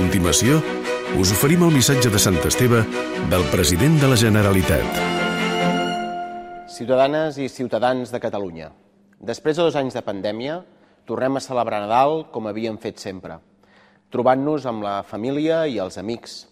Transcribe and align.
continuació, 0.00 0.62
us 1.20 1.32
oferim 1.34 1.66
el 1.66 1.74
missatge 1.74 2.08
de 2.08 2.18
Sant 2.22 2.38
Esteve 2.48 2.80
del 3.28 3.42
president 3.52 3.98
de 4.00 4.08
la 4.08 4.16
Generalitat. 4.16 5.00
Ciutadanes 6.72 7.36
i 7.36 7.50
ciutadans 7.52 8.08
de 8.08 8.20
Catalunya, 8.22 8.70
després 9.20 9.58
de 9.58 9.66
dos 9.66 9.76
anys 9.76 9.98
de 9.98 10.02
pandèmia, 10.06 10.62
tornem 11.04 11.36
a 11.36 11.42
celebrar 11.44 11.82
Nadal 11.82 12.24
com 12.32 12.48
havíem 12.48 12.78
fet 12.80 13.02
sempre, 13.02 13.36
trobant-nos 14.08 14.64
amb 14.70 14.86
la 14.86 14.94
família 15.04 15.66
i 15.68 15.76
els 15.84 16.00
amics, 16.00 16.46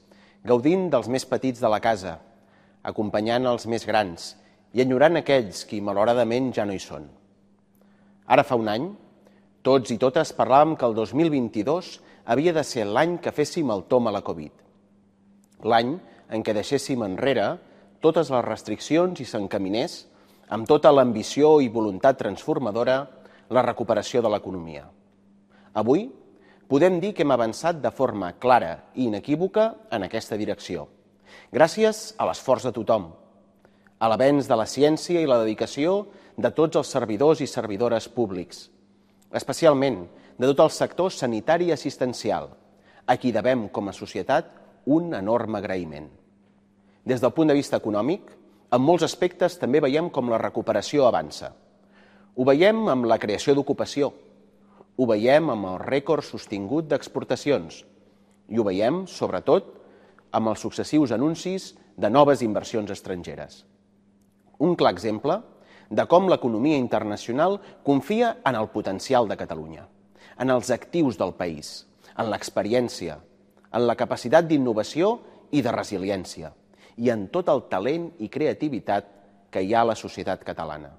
gaudint 0.44 0.90
dels 0.92 1.08
més 1.08 1.24
petits 1.24 1.62
de 1.62 1.70
la 1.72 1.80
casa, 1.80 2.18
acompanyant 2.84 3.48
els 3.48 3.64
més 3.64 3.86
grans 3.88 4.34
i 4.76 4.84
enyorant 4.84 5.16
aquells 5.22 5.64
qui 5.64 5.80
malauradament 5.80 6.52
ja 6.52 6.68
no 6.68 6.76
hi 6.76 6.82
són. 6.84 7.08
Ara 8.28 8.44
fa 8.44 8.60
un 8.60 8.68
any, 8.68 8.90
tots 9.64 9.88
i 9.94 9.96
totes 9.96 10.34
parlàvem 10.36 10.76
que 10.76 10.84
el 10.84 10.98
2022 11.00 11.94
havia 12.28 12.52
de 12.52 12.64
ser 12.64 12.84
l'any 12.84 13.16
que 13.24 13.32
féssim 13.32 13.70
el 13.72 13.86
tom 13.88 14.08
a 14.08 14.12
la 14.12 14.20
Covid. 14.24 14.52
L'any 15.64 15.94
en 16.28 16.44
què 16.44 16.52
deixéssim 16.52 17.00
enrere 17.06 17.54
totes 18.04 18.28
les 18.30 18.44
restriccions 18.44 19.18
i 19.18 19.26
s'encaminés, 19.26 20.04
amb 20.52 20.68
tota 20.68 20.92
l'ambició 20.92 21.58
i 21.64 21.72
voluntat 21.72 22.20
transformadora, 22.20 22.98
la 23.48 23.64
recuperació 23.64 24.20
de 24.22 24.30
l'economia. 24.32 24.84
Avui 25.72 26.04
podem 26.68 26.98
dir 27.00 27.14
que 27.16 27.24
hem 27.24 27.32
avançat 27.32 27.80
de 27.80 27.90
forma 27.90 28.34
clara 28.36 28.74
i 28.94 29.08
inequívoca 29.08 29.70
en 29.90 30.04
aquesta 30.04 30.36
direcció, 30.36 30.84
gràcies 31.52 32.12
a 32.20 32.28
l'esforç 32.28 32.68
de 32.68 32.74
tothom, 32.76 33.08
a 33.98 34.08
l'avenç 34.12 34.46
de 34.46 34.56
la 34.56 34.68
ciència 34.68 35.20
i 35.20 35.26
la 35.26 35.40
dedicació 35.40 36.04
de 36.36 36.52
tots 36.54 36.76
els 36.76 36.92
servidors 36.92 37.40
i 37.40 37.48
servidores 37.48 38.08
públics, 38.12 38.68
especialment 39.32 40.04
de 40.38 40.46
tot 40.46 40.60
el 40.64 40.70
sector 40.70 41.10
sanitari 41.12 41.68
i 41.68 41.74
assistencial, 41.74 42.48
a 43.06 43.16
qui 43.18 43.32
devem 43.34 43.66
com 43.74 43.88
a 43.90 43.96
societat 43.96 44.52
un 44.86 45.12
enorme 45.14 45.58
agraïment. 45.58 46.06
Des 47.04 47.20
del 47.20 47.34
punt 47.34 47.50
de 47.50 47.56
vista 47.56 47.80
econòmic, 47.80 48.30
en 48.70 48.84
molts 48.84 49.04
aspectes 49.06 49.58
també 49.58 49.80
veiem 49.80 50.10
com 50.12 50.30
la 50.30 50.38
recuperació 50.38 51.08
avança. 51.08 51.54
Ho 52.36 52.44
veiem 52.46 52.86
amb 52.92 53.08
la 53.08 53.18
creació 53.18 53.56
d'ocupació, 53.56 54.12
ho 54.98 55.06
veiem 55.06 55.50
amb 55.50 55.72
el 55.72 55.78
rècord 55.82 56.26
sostingut 56.26 56.88
d'exportacions 56.90 57.82
i 58.48 58.58
ho 58.58 58.64
veiem, 58.66 59.04
sobretot, 59.06 59.74
amb 60.32 60.52
els 60.52 60.62
successius 60.62 61.12
anuncis 61.16 61.72
de 61.96 62.10
noves 62.10 62.42
inversions 62.42 62.90
estrangeres. 62.90 63.64
Un 64.58 64.74
clar 64.76 64.92
exemple 64.94 65.40
de 65.90 66.04
com 66.06 66.28
l'economia 66.28 66.76
internacional 66.76 67.60
confia 67.82 68.36
en 68.44 68.58
el 68.58 68.68
potencial 68.74 69.28
de 69.28 69.36
Catalunya, 69.40 69.86
en 70.38 70.50
els 70.54 70.70
actius 70.70 71.18
del 71.18 71.34
país, 71.34 71.86
en 72.16 72.30
l'experiència, 72.30 73.18
en 73.74 73.86
la 73.86 73.96
capacitat 73.98 74.46
d'innovació 74.48 75.18
i 75.50 75.62
de 75.62 75.72
resiliència, 75.74 76.52
i 76.98 77.10
en 77.14 77.26
tot 77.34 77.50
el 77.52 77.64
talent 77.70 78.10
i 78.18 78.30
creativitat 78.32 79.10
que 79.50 79.62
hi 79.62 79.74
ha 79.74 79.82
a 79.82 79.90
la 79.92 79.96
societat 79.98 80.44
catalana. 80.46 80.92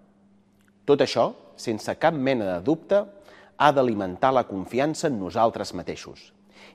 Tot 0.85 1.03
això, 1.05 1.31
sense 1.59 1.93
cap 2.01 2.15
mena 2.15 2.55
de 2.55 2.59
dubte, 2.65 3.03
ha 3.59 3.71
d'alimentar 3.75 4.31
la 4.33 4.45
confiança 4.47 5.09
en 5.09 5.19
nosaltres 5.19 5.73
mateixos 5.75 6.29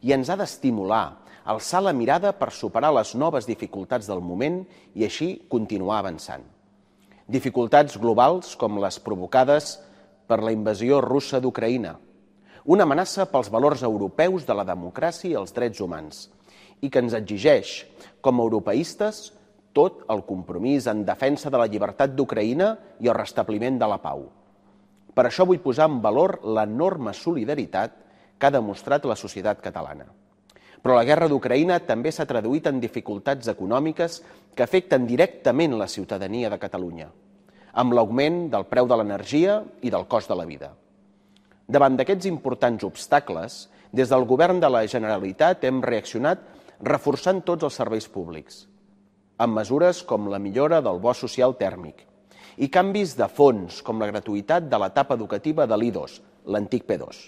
i 0.05 0.13
ens 0.13 0.29
ha 0.29 0.37
d'estimular 0.37 1.17
alçar 1.45 1.81
la 1.85 1.93
mirada 1.97 2.33
per 2.37 2.51
superar 2.53 2.93
les 2.97 3.15
noves 3.17 3.49
dificultats 3.49 4.09
del 4.09 4.21
moment 4.25 4.63
i 4.95 5.05
així 5.05 5.29
continuar 5.49 5.99
avançant. 6.01 6.45
Dificultats 7.29 7.97
globals 8.01 8.53
com 8.61 8.81
les 8.81 9.01
provocades 9.01 9.79
per 10.29 10.41
la 10.45 10.53
invasió 10.53 11.01
russa 11.05 11.41
d'Ucraïna, 11.41 11.97
una 12.65 12.85
amenaça 12.89 13.27
pels 13.29 13.51
valors 13.53 13.83
europeus 13.85 14.47
de 14.49 14.55
la 14.57 14.65
democràcia 14.65 15.29
i 15.31 15.37
els 15.37 15.53
drets 15.53 15.83
humans, 15.85 16.29
i 16.81 16.89
que 16.89 17.03
ens 17.03 17.13
exigeix, 17.17 17.83
com 18.25 18.41
a 18.41 18.45
europeistes, 18.47 19.33
tot 19.77 20.05
el 20.09 20.23
compromís 20.25 20.87
en 20.89 21.03
defensa 21.05 21.51
de 21.51 21.61
la 21.61 21.67
llibertat 21.69 22.15
d'Ucraïna 22.15 22.71
i 23.05 23.11
el 23.11 23.19
restabliment 23.19 23.77
de 23.81 23.89
la 23.91 23.99
pau. 24.01 24.29
Per 25.15 25.25
això 25.27 25.45
vull 25.47 25.61
posar 25.63 25.91
en 25.91 25.99
valor 26.03 26.39
l'enorme 26.43 27.13
solidaritat 27.13 27.99
que 28.39 28.47
ha 28.47 28.55
demostrat 28.55 29.05
la 29.05 29.17
societat 29.19 29.61
catalana. 29.63 30.07
Però 30.81 30.97
la 30.97 31.05
guerra 31.05 31.29
d'Ucraïna 31.29 31.79
també 31.85 32.13
s'ha 32.13 32.27
traduït 32.29 32.67
en 32.69 32.81
dificultats 32.81 33.49
econòmiques 33.53 34.23
que 34.55 34.65
afecten 34.65 35.07
directament 35.07 35.77
la 35.77 35.89
ciutadania 35.89 36.51
de 36.53 36.61
Catalunya, 36.61 37.11
amb 37.73 37.93
l'augment 37.93 38.49
del 38.53 38.67
preu 38.73 38.89
de 38.89 38.99
l'energia 39.01 39.63
i 39.83 39.93
del 39.93 40.09
cost 40.09 40.33
de 40.33 40.39
la 40.39 40.49
vida. 40.49 40.73
Davant 41.65 41.97
d'aquests 41.97 42.29
importants 42.29 42.85
obstacles, 42.85 43.69
des 43.95 44.11
del 44.11 44.27
govern 44.29 44.59
de 44.61 44.69
la 44.69 44.85
Generalitat 44.91 45.65
hem 45.65 45.81
reaccionat 45.83 46.43
reforçant 46.85 47.41
tots 47.47 47.65
els 47.65 47.79
serveis 47.81 48.09
públics, 48.11 48.67
amb 49.39 49.57
mesures 49.57 50.03
com 50.05 50.29
la 50.29 50.43
millora 50.43 50.83
del 50.85 51.01
bo 51.01 51.15
social 51.17 51.57
tèrmic 51.57 52.05
i 52.59 52.69
canvis 52.69 53.17
de 53.19 53.27
fons 53.33 53.81
com 53.83 53.99
la 53.99 54.11
gratuïtat 54.11 54.69
de 54.69 54.79
l'etapa 54.79 55.17
educativa 55.17 55.67
de 55.67 55.79
l'I2, 55.81 56.21
l'antic 56.53 56.85
P2. 56.87 57.23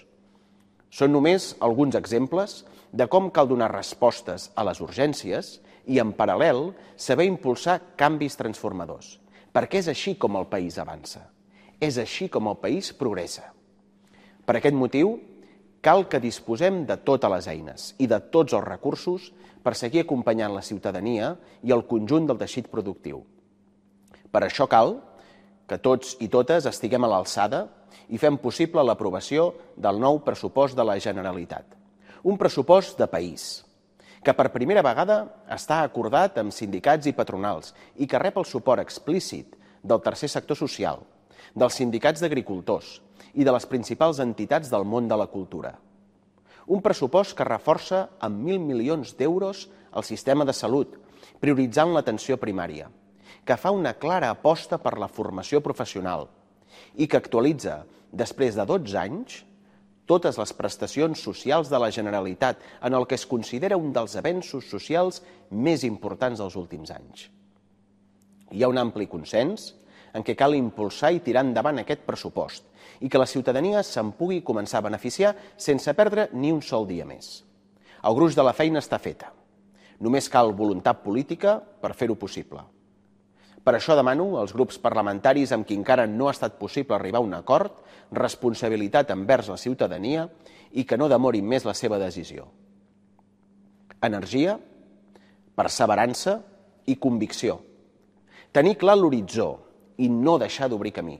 Són 0.93 1.11
només 1.11 1.49
alguns 1.59 1.97
exemples 1.99 2.61
de 2.93 3.09
com 3.11 3.31
cal 3.33 3.49
donar 3.49 3.73
respostes 3.73 4.51
a 4.55 4.63
les 4.63 4.79
urgències 4.79 5.57
i, 5.87 5.99
en 5.99 6.13
paral·lel, 6.15 6.71
saber 6.95 7.27
impulsar 7.27 7.81
canvis 7.99 8.37
transformadors, 8.39 9.17
perquè 9.51 9.81
és 9.81 9.91
així 9.91 10.15
com 10.15 10.37
el 10.39 10.47
país 10.47 10.77
avança. 10.79 11.25
És 11.81 11.97
així 11.97 12.29
com 12.31 12.47
el 12.47 12.61
país 12.61 12.93
progressa. 12.95 13.56
Per 14.47 14.55
aquest 14.55 14.75
motiu, 14.79 15.17
cal 15.83 16.05
que 16.07 16.21
disposem 16.23 16.85
de 16.87 16.95
totes 17.03 17.31
les 17.33 17.47
eines 17.51 17.87
i 17.99 18.07
de 18.07 18.19
tots 18.31 18.55
els 18.55 18.63
recursos 18.63 19.25
per 19.63 19.73
seguir 19.75 20.05
acompanyant 20.05 20.53
la 20.55 20.63
ciutadania 20.63 21.33
i 21.67 21.73
el 21.75 21.83
conjunt 21.89 22.29
del 22.29 22.39
teixit 22.39 22.69
productiu. 22.71 23.25
Per 24.31 24.41
això 24.45 24.67
cal 24.71 24.95
que 25.67 25.79
tots 25.83 26.15
i 26.23 26.29
totes 26.31 26.67
estiguem 26.69 27.03
a 27.03 27.09
l'alçada 27.11 27.65
i 28.07 28.19
fem 28.21 28.37
possible 28.39 28.83
l'aprovació 28.87 29.49
del 29.75 29.99
nou 29.99 30.21
pressupost 30.23 30.77
de 30.79 30.85
la 30.87 30.95
Generalitat. 31.03 31.65
Un 32.23 32.39
pressupost 32.39 32.95
de 32.99 33.07
país, 33.11 33.65
que 34.23 34.33
per 34.33 34.53
primera 34.55 34.83
vegada 34.83 35.17
està 35.51 35.81
acordat 35.83 36.39
amb 36.39 36.55
sindicats 36.55 37.07
i 37.07 37.15
patronals 37.15 37.75
i 37.99 38.07
que 38.07 38.23
rep 38.23 38.39
el 38.39 38.47
suport 38.47 38.79
explícit 38.79 39.59
del 39.83 39.99
tercer 40.07 40.31
sector 40.31 40.55
social, 40.55 41.03
dels 41.51 41.75
sindicats 41.83 42.23
d'agricultors 42.23 43.01
i 43.37 43.45
de 43.45 43.53
les 43.53 43.67
principals 43.69 44.19
entitats 44.23 44.71
del 44.73 44.85
món 44.85 45.07
de 45.07 45.17
la 45.19 45.29
cultura. 45.29 45.75
Un 46.67 46.81
pressupost 46.83 47.37
que 47.37 47.45
reforça 47.47 48.07
amb 48.19 48.41
1.000 48.43 48.63
milions 48.65 49.13
d'euros 49.15 49.67
el 49.95 50.03
sistema 50.03 50.45
de 50.45 50.55
salut, 50.57 50.97
prioritzant 51.39 51.93
l'atenció 51.93 52.35
primària, 52.41 52.89
que 53.45 53.55
fa 53.55 53.71
una 53.71 53.93
clara 53.95 54.33
aposta 54.33 54.81
per 54.81 54.97
la 54.99 55.07
formació 55.07 55.61
professional 55.63 56.27
i 56.97 57.07
que 57.07 57.21
actualitza, 57.21 57.83
després 58.11 58.57
de 58.57 58.65
12 58.67 58.97
anys, 58.99 59.37
totes 60.07 60.37
les 60.39 60.53
prestacions 60.55 61.21
socials 61.21 61.69
de 61.69 61.79
la 61.79 61.91
Generalitat 61.91 62.61
en 62.81 62.95
el 62.95 63.05
que 63.07 63.15
es 63.19 63.25
considera 63.27 63.77
un 63.77 63.91
dels 63.95 64.15
avenços 64.19 64.69
socials 64.71 65.21
més 65.51 65.83
importants 65.83 66.39
dels 66.39 66.55
últims 66.55 66.91
anys. 66.95 67.27
Hi 68.51 68.63
ha 68.63 68.71
un 68.71 68.79
ampli 68.79 69.07
consens 69.11 69.73
en 70.17 70.25
què 70.25 70.33
cal 70.35 70.55
impulsar 70.57 71.11
i 71.13 71.21
tirar 71.21 71.45
endavant 71.45 71.77
aquest 71.83 72.01
pressupost 72.07 72.65
i 73.05 73.09
que 73.09 73.21
la 73.21 73.29
ciutadania 73.29 73.83
se'n 73.85 74.15
pugui 74.17 74.41
començar 74.45 74.81
a 74.81 74.87
beneficiar 74.87 75.35
sense 75.57 75.93
perdre 75.93 76.29
ni 76.33 76.51
un 76.51 76.63
sol 76.65 76.87
dia 76.89 77.05
més. 77.05 77.43
El 78.03 78.17
gruix 78.17 78.37
de 78.37 78.45
la 78.45 78.55
feina 78.57 78.81
està 78.81 78.97
feta. 78.97 79.29
Només 80.01 80.29
cal 80.29 80.53
voluntat 80.57 81.03
política 81.03 81.57
per 81.57 81.93
fer-ho 81.97 82.17
possible. 82.17 82.63
Per 83.67 83.73
això 83.75 83.97
demano 83.99 84.37
als 84.39 84.53
grups 84.55 84.77
parlamentaris 84.79 85.51
amb 85.51 85.67
qui 85.67 85.75
encara 85.75 86.07
no 86.07 86.29
ha 86.29 86.33
estat 86.33 86.55
possible 86.57 86.95
arribar 86.95 87.19
a 87.19 87.25
un 87.25 87.33
acord, 87.35 87.81
responsabilitat 88.15 89.11
envers 89.11 89.49
la 89.51 89.57
ciutadania 89.59 90.27
i 90.71 90.85
que 90.87 90.97
no 90.97 91.09
demorin 91.11 91.45
més 91.45 91.65
la 91.67 91.75
seva 91.75 91.99
decisió. 91.99 92.47
Energia, 94.01 94.55
perseverança 95.57 96.39
i 96.87 96.95
convicció. 96.95 97.59
Tenir 98.55 98.77
clar 98.79 98.95
l'horitzó 98.95 99.66
i 99.97 100.09
no 100.09 100.37
deixar 100.37 100.69
d'obrir 100.69 100.93
camí. 100.95 101.17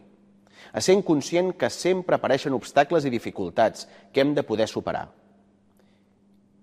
A 0.74 0.81
sent 0.81 1.03
conscient 1.06 1.53
que 1.57 1.69
sempre 1.69 2.18
apareixen 2.18 2.53
obstacles 2.53 3.06
i 3.06 3.13
dificultats 3.13 3.88
que 4.13 4.21
hem 4.21 4.33
de 4.35 4.44
poder 4.44 4.68
superar. 4.68 5.07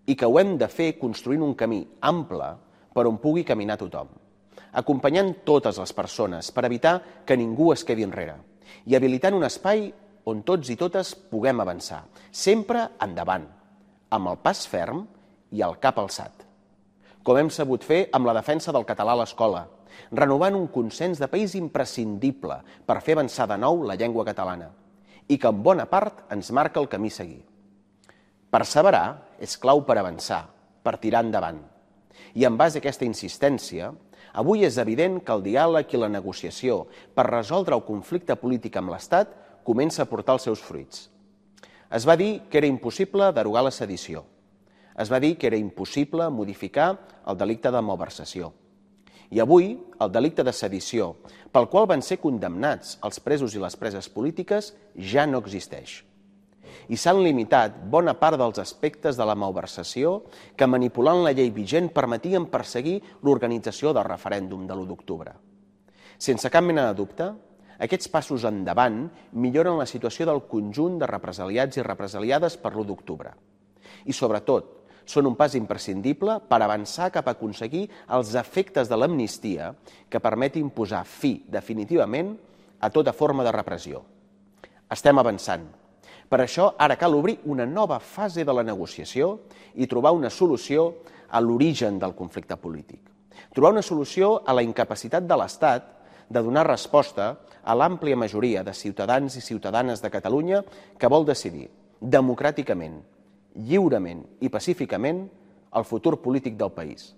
I 0.07 0.15
que 0.15 0.27
ho 0.27 0.39
hem 0.39 0.59
de 0.59 0.69
fer 0.69 0.95
construint 0.99 1.43
un 1.43 1.55
camí 1.55 1.81
ample 2.01 2.51
per 2.95 3.07
on 3.09 3.19
pugui 3.19 3.45
caminar 3.45 3.79
tothom 3.81 4.13
acompanyant 4.75 5.31
totes 5.47 5.79
les 5.79 5.93
persones 5.95 6.51
per 6.51 6.67
evitar 6.67 6.99
que 7.27 7.37
ningú 7.39 7.71
es 7.73 7.85
quedi 7.87 8.05
enrere 8.07 8.37
i 8.91 8.97
habilitant 8.99 9.37
un 9.39 9.47
espai 9.47 9.87
on 10.31 10.43
tots 10.43 10.71
i 10.73 10.77
totes 10.81 11.13
puguem 11.31 11.61
avançar, 11.61 12.03
sempre 12.33 12.89
endavant, 13.05 13.45
amb 14.11 14.33
el 14.33 14.41
pas 14.41 14.65
ferm 14.69 15.05
i 15.53 15.63
el 15.63 15.77
cap 15.81 16.01
alçat. 16.01 16.44
Com 17.25 17.39
hem 17.41 17.49
sabut 17.49 17.85
fer 17.89 18.03
amb 18.13 18.29
la 18.29 18.35
defensa 18.37 18.73
del 18.77 18.85
català 18.85 19.15
a 19.15 19.21
l'escola, 19.23 19.63
renovant 20.13 20.57
un 20.59 20.67
consens 20.69 21.21
de 21.23 21.29
país 21.33 21.55
imprescindible 21.57 22.59
per 22.85 23.01
fer 23.01 23.15
avançar 23.17 23.47
de 23.49 23.57
nou 23.57 23.81
la 23.89 23.97
llengua 23.97 24.27
catalana 24.29 24.69
i 25.33 25.39
que 25.41 25.49
en 25.49 25.63
bona 25.65 25.87
part 25.89 26.27
ens 26.35 26.51
marca 26.53 26.83
el 26.83 26.89
camí 26.93 27.09
a 27.09 27.17
seguir. 27.17 27.41
Perseverar 28.53 29.07
és 29.41 29.57
clau 29.57 29.81
per 29.89 29.97
avançar 29.97 30.43
per 30.85 30.99
tirar 31.01 31.25
endavant. 31.25 31.63
I 32.37 32.45
en 32.45 32.59
base 32.61 32.77
a 32.77 32.83
aquesta 32.83 33.09
insistència, 33.09 33.89
avui 34.37 34.67
és 34.69 34.77
evident 34.77 35.17
que 35.25 35.33
el 35.33 35.47
diàleg 35.47 35.97
i 35.97 36.03
la 36.03 36.13
negociació 36.13 36.83
per 37.17 37.31
resoldre 37.31 37.79
el 37.79 37.87
conflicte 37.89 38.37
polític 38.37 38.77
amb 38.77 38.93
l'Estat 38.93 39.33
comença 39.65 40.05
a 40.05 40.11
portar 40.11 40.37
els 40.37 40.45
seus 40.45 40.61
fruits. 40.61 41.09
Es 41.89 42.05
va 42.05 42.21
dir 42.21 42.43
que 42.51 42.61
era 42.61 42.69
impossible 42.69 43.33
derogar 43.33 43.65
la 43.65 43.73
sedició. 43.73 44.27
Es 44.99 45.11
va 45.11 45.21
dir 45.21 45.35
que 45.39 45.49
era 45.51 45.59
impossible 45.59 46.29
modificar 46.31 46.89
el 47.27 47.39
delicte 47.39 47.71
de 47.75 47.83
malversació. 47.83 48.53
I 49.35 49.41
avui, 49.43 49.73
el 50.01 50.13
delicte 50.13 50.45
de 50.47 50.53
sedició, 50.53 51.15
pel 51.51 51.69
qual 51.73 51.89
van 51.91 52.03
ser 52.03 52.21
condemnats 52.23 52.99
els 53.03 53.19
presos 53.25 53.55
i 53.57 53.63
les 53.63 53.77
preses 53.77 54.11
polítiques, 54.13 54.75
ja 54.95 55.27
no 55.27 55.41
existeix 55.43 56.03
i 56.89 56.99
s'han 57.01 57.23
limitat 57.25 57.77
bona 57.91 58.15
part 58.19 58.39
dels 58.41 58.61
aspectes 58.61 59.17
de 59.17 59.27
la 59.27 59.37
malversació 59.39 60.21
que, 60.57 60.69
manipulant 60.69 61.23
la 61.25 61.33
llei 61.37 61.51
vigent, 61.55 61.91
permetien 61.95 62.49
perseguir 62.53 63.01
l'organització 63.25 63.95
del 63.95 64.07
referèndum 64.09 64.67
de 64.69 64.77
l'1 64.77 64.89
d'octubre. 64.91 65.35
Sense 66.19 66.51
cap 66.51 66.65
mena 66.65 66.89
de 66.89 66.99
dubte, 66.99 67.31
aquests 67.85 68.09
passos 68.09 68.45
endavant 68.49 69.09
milloren 69.33 69.79
la 69.81 69.89
situació 69.89 70.29
del 70.29 70.45
conjunt 70.51 71.01
de 71.01 71.11
represaliats 71.11 71.81
i 71.81 71.87
represaliades 71.87 72.59
per 72.61 72.75
l'1 72.75 72.87
d'octubre. 72.91 73.35
I, 74.05 74.13
sobretot, 74.13 74.84
són 75.05 75.29
un 75.29 75.37
pas 75.37 75.55
imprescindible 75.55 76.39
per 76.49 76.61
avançar 76.63 77.11
cap 77.13 77.29
a 77.29 77.37
aconseguir 77.37 77.87
els 78.17 78.35
efectes 78.39 78.89
de 78.89 78.99
l'amnistia 78.99 79.73
que 80.09 80.23
permetin 80.23 80.71
posar 80.71 81.05
fi 81.05 81.37
definitivament 81.49 82.35
a 82.81 82.91
tota 82.91 83.13
forma 83.13 83.45
de 83.45 83.53
repressió. 83.53 84.03
Estem 84.93 85.19
avançant, 85.19 85.65
per 86.29 86.41
això, 86.43 86.73
ara 86.79 86.97
cal 86.97 87.15
obrir 87.15 87.39
una 87.45 87.67
nova 87.67 88.01
fase 88.01 88.45
de 88.45 88.53
la 88.53 88.65
negociació 88.65 89.39
i 89.75 89.87
trobar 89.87 90.15
una 90.17 90.31
solució 90.31 90.89
a 91.31 91.41
l'origen 91.41 91.99
del 91.99 92.15
conflicte 92.17 92.57
polític. 92.57 93.01
Trobar 93.55 93.75
una 93.75 93.83
solució 93.83 94.41
a 94.47 94.55
la 94.55 94.65
incapacitat 94.65 95.27
de 95.27 95.37
l'Estat 95.39 95.91
de 96.29 96.43
donar 96.43 96.67
resposta 96.67 97.35
a 97.63 97.75
l'àmplia 97.77 98.17
majoria 98.17 98.63
de 98.65 98.75
ciutadans 98.75 99.37
i 99.37 99.43
ciutadanes 99.45 100.03
de 100.03 100.11
Catalunya 100.11 100.63
que 100.99 101.11
vol 101.11 101.27
decidir 101.29 101.69
democràticament, 102.01 103.03
lliurement 103.55 104.25
i 104.41 104.51
pacíficament 104.51 105.25
el 105.75 105.87
futur 105.87 106.19
polític 106.23 106.57
del 106.59 106.73
país. 106.75 107.13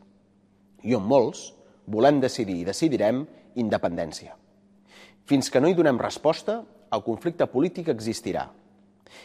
I 0.85 0.94
on 0.97 1.05
molts 1.09 1.50
volem 1.87 2.21
decidir 2.21 2.61
i 2.61 2.69
decidirem 2.69 3.25
independència. 3.56 4.37
Fins 5.27 5.50
que 5.50 5.61
no 5.61 5.69
hi 5.69 5.75
donem 5.75 5.99
resposta, 5.99 6.61
el 6.93 7.03
conflicte 7.03 7.49
polític 7.50 7.88
existirà, 7.91 8.47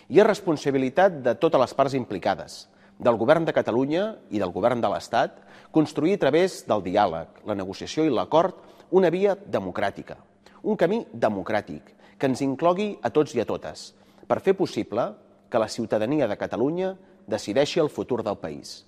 i 0.10 0.19
és 0.19 0.28
responsabilitat 0.28 1.22
de 1.25 1.36
totes 1.40 1.62
les 1.62 1.74
parts 1.78 1.96
implicades, 1.98 2.66
del 3.02 3.18
govern 3.18 3.46
de 3.46 3.54
Catalunya 3.54 4.04
i 4.30 4.40
del 4.42 4.54
govern 4.54 4.81
de 4.81 4.90
l'Estat, 4.92 5.40
construir 5.74 6.16
a 6.18 6.22
través 6.25 6.62
del 6.68 6.84
diàleg, 6.86 7.42
la 7.46 7.58
negociació 7.58 8.06
i 8.06 8.13
l'acord 8.13 8.58
una 8.92 9.10
via 9.10 9.36
democràtica, 9.36 10.18
un 10.63 10.78
camí 10.78 11.02
democràtic 11.13 11.96
que 12.18 12.30
ens 12.30 12.44
inclogui 12.46 12.92
a 13.02 13.10
tots 13.10 13.34
i 13.34 13.42
a 13.42 13.48
totes, 13.50 13.92
per 14.28 14.42
fer 14.46 14.54
possible 14.54 15.08
que 15.51 15.59
la 15.59 15.68
ciutadania 15.68 16.27
de 16.27 16.38
Catalunya 16.39 16.95
decideixi 17.27 17.83
el 17.83 17.92
futur 17.92 18.24
del 18.24 18.39
país. 18.39 18.86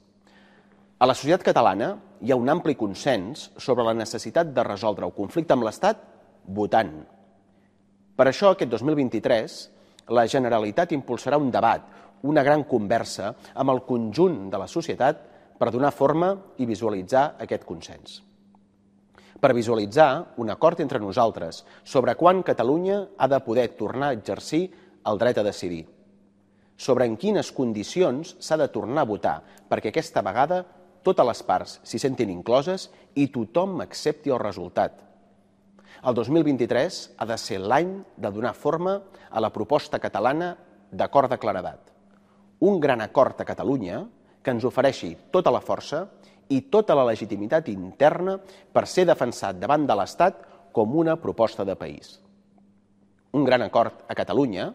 A 0.98 1.06
la 1.10 1.16
societat 1.18 1.44
catalana 1.44 1.90
hi 2.24 2.32
ha 2.32 2.40
un 2.40 2.48
ampli 2.50 2.78
consens 2.80 3.50
sobre 3.60 3.84
la 3.84 3.94
necessitat 3.98 4.54
de 4.56 4.64
resoldre 4.64 5.06
el 5.06 5.16
conflicte 5.18 5.52
amb 5.54 5.68
l'Estat 5.68 6.00
votant. 6.48 6.94
Per 8.16 8.28
això, 8.30 8.54
aquest 8.54 8.72
2023, 8.72 9.58
la 10.16 10.24
Generalitat 10.32 10.94
impulsarà 10.96 11.40
un 11.42 11.52
debat, 11.52 11.84
una 12.24 12.44
gran 12.48 12.64
conversa 12.64 13.34
amb 13.54 13.74
el 13.74 13.84
conjunt 13.84 14.46
de 14.54 14.62
la 14.62 14.70
societat 14.72 15.26
per 15.60 15.72
donar 15.72 15.92
forma 15.92 16.32
i 16.64 16.68
visualitzar 16.70 17.34
aquest 17.44 17.66
consens. 17.68 18.22
Per 19.44 19.52
visualitzar 19.52 20.36
un 20.40 20.54
acord 20.54 20.80
entre 20.80 21.02
nosaltres 21.04 21.66
sobre 21.84 22.16
quan 22.16 22.46
Catalunya 22.48 23.02
ha 23.18 23.28
de 23.28 23.42
poder 23.44 23.68
tornar 23.76 24.14
a 24.14 24.16
exercir 24.16 24.70
el 25.04 25.20
dret 25.20 25.38
a 25.38 25.44
decidir, 25.44 25.84
sobre 26.78 27.06
en 27.06 27.18
quines 27.18 27.52
condicions 27.52 28.36
s'ha 28.40 28.58
de 28.58 28.68
tornar 28.68 29.04
a 29.04 29.10
votar 29.10 29.38
perquè 29.70 29.92
aquesta 29.92 30.22
vegada 30.26 30.64
totes 31.04 31.28
les 31.28 31.44
parts 31.44 31.80
s'hi 31.84 32.00
sentin 32.00 32.32
incloses 32.34 32.90
i 33.16 33.28
tothom 33.32 33.82
accepti 33.84 34.32
el 34.32 34.40
resultat, 34.40 35.04
el 36.04 36.16
2023 36.16 36.96
ha 37.18 37.26
de 37.26 37.36
ser 37.40 37.62
l'any 37.64 37.94
de 38.20 38.30
donar 38.36 38.52
forma 38.60 38.98
a 39.32 39.40
la 39.40 39.54
proposta 39.56 40.00
catalana 40.04 40.50
d'acord 40.92 41.32
de 41.32 41.38
claredat. 41.40 41.80
Un 42.60 42.82
gran 42.84 43.00
acord 43.02 43.40
a 43.40 43.46
Catalunya 43.48 44.02
que 44.44 44.52
ens 44.52 44.66
ofereixi 44.68 45.14
tota 45.32 45.52
la 45.52 45.62
força 45.64 46.02
i 46.52 46.60
tota 46.68 46.96
la 47.00 47.06
legitimitat 47.08 47.70
interna 47.72 48.36
per 48.74 48.84
ser 48.84 49.06
defensat 49.08 49.62
davant 49.62 49.88
de 49.88 49.96
l'Estat 49.96 50.44
com 50.76 50.92
una 51.00 51.16
proposta 51.16 51.64
de 51.64 51.78
país. 51.80 52.20
Un 53.32 53.48
gran 53.48 53.64
acord 53.64 54.04
a 54.08 54.14
Catalunya 54.14 54.74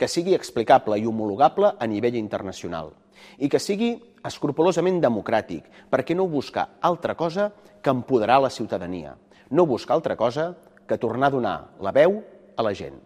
que 0.00 0.08
sigui 0.08 0.32
explicable 0.32 0.96
i 0.96 1.04
homologable 1.04 1.74
a 1.76 1.86
nivell 1.86 2.16
internacional 2.16 2.94
i 3.36 3.50
que 3.52 3.60
sigui 3.60 3.90
escrupolosament 4.24 4.96
democràtic, 5.02 5.66
perquè 5.92 6.16
no 6.16 6.24
busca 6.24 6.80
altra 6.80 7.12
cosa 7.14 7.50
que 7.84 7.92
empoderar 7.92 8.38
la 8.40 8.48
ciutadania, 8.48 9.12
no 9.50 9.66
busca 9.68 9.92
altra 9.92 10.16
cosa 10.16 10.54
que 10.88 10.96
tornar 10.96 11.28
a 11.28 11.36
donar 11.36 11.56
la 11.84 11.92
veu 11.92 12.16
a 12.56 12.64
la 12.64 12.72
gent. 12.72 12.96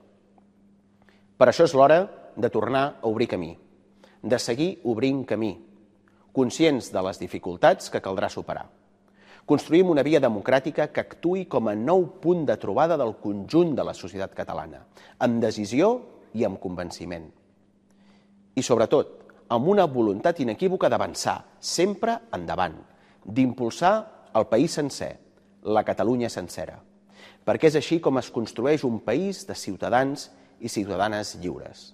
Per 1.35 1.51
això 1.51 1.67
és 1.67 1.75
l'hora 1.75 1.99
de 2.37 2.51
tornar 2.51 2.85
a 3.03 3.11
obrir 3.11 3.29
camí, 3.35 3.51
de 4.23 4.39
seguir 4.39 4.79
obrint 4.85 5.25
camí, 5.27 5.53
conscients 6.33 6.93
de 6.95 7.03
les 7.03 7.19
dificultats 7.19 7.91
que 7.91 8.03
caldrà 8.03 8.31
superar. 8.31 8.69
Construïm 9.45 9.91
una 9.93 10.07
via 10.07 10.23
democràtica 10.23 10.89
que 10.95 11.03
actui 11.03 11.45
com 11.51 11.69
a 11.69 11.75
nou 11.75 12.07
punt 12.23 12.47
de 12.49 12.57
trobada 12.57 12.97
del 12.97 13.19
conjunt 13.21 13.75
de 13.77 13.85
la 13.85 13.93
societat 13.99 14.33
catalana, 14.33 14.87
amb 15.19 15.43
decisió 15.43 16.14
i 16.35 16.45
amb 16.47 16.61
convenciment. 16.63 17.29
I, 18.55 18.63
sobretot, 18.63 19.21
amb 19.55 19.69
una 19.71 19.87
voluntat 19.91 20.41
inequívoca 20.43 20.91
d'avançar, 20.91 21.39
sempre 21.59 22.19
endavant, 22.35 22.81
d'impulsar 23.25 23.95
el 24.35 24.49
país 24.51 24.75
sencer, 24.77 25.15
la 25.65 25.85
Catalunya 25.87 26.29
sencera 26.29 26.81
perquè 27.45 27.69
és 27.69 27.77
així 27.79 28.01
com 28.01 28.19
es 28.19 28.31
construeix 28.33 28.85
un 28.89 29.01
país 29.05 29.45
de 29.47 29.55
ciutadans 29.55 30.31
i 30.61 30.71
ciutadanes 30.73 31.35
lliures. 31.43 31.93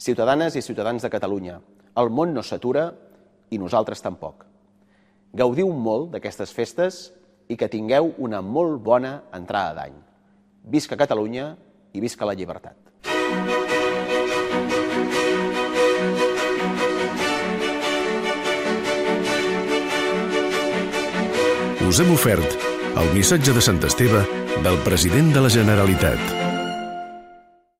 Ciutadanes 0.00 0.56
i 0.56 0.64
ciutadans 0.64 1.04
de 1.04 1.12
Catalunya, 1.12 1.60
el 2.00 2.10
món 2.10 2.34
no 2.34 2.42
s'atura 2.42 2.90
i 3.50 3.58
nosaltres 3.58 4.02
tampoc. 4.02 4.46
Gaudiu 5.36 5.70
molt 5.70 6.10
d'aquestes 6.14 6.54
festes 6.56 7.00
i 7.50 7.56
que 7.58 7.70
tingueu 7.70 8.14
una 8.18 8.40
molt 8.42 8.80
bona 8.82 9.20
entrada 9.36 9.74
d'any. 9.78 9.94
Visca 10.66 10.98
Catalunya 10.98 11.52
i 11.94 12.02
visca 12.02 12.26
la 12.26 12.34
llibertat. 12.34 13.09
Us 21.90 21.98
hem 21.98 22.12
ofert 22.14 22.52
el 23.00 23.08
missatge 23.16 23.50
de 23.56 23.64
Sant 23.64 23.82
Esteve 23.88 24.22
del 24.62 24.78
president 24.86 25.34
de 25.34 25.42
la 25.42 25.50
Generalitat. 25.50 26.39